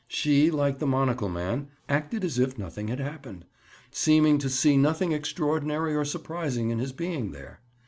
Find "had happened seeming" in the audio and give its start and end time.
2.87-4.39